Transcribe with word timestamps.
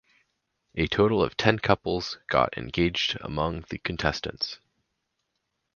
A 0.73 0.87
total 0.87 1.21
of 1.21 1.37
ten 1.37 1.59
couples 1.59 2.17
got 2.27 2.57
engaged 2.57 3.19
among 3.23 3.65
the 3.69 3.77
contestants. 3.77 4.57